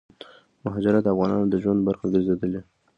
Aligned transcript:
مهاجرت 0.63 1.03
دافغانانو 1.05 1.51
دژوند 1.53 1.85
برخه 1.87 2.05
ګرځيدلې 2.13 2.61